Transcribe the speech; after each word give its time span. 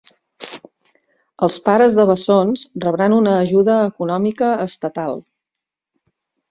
Els 1.47 1.57
pares 1.67 1.97
de 1.99 2.07
bessons 2.13 2.65
rebran 2.87 3.19
una 3.21 3.37
ajuda 3.45 3.79
econòmica 3.93 4.53
estatal. 4.69 5.25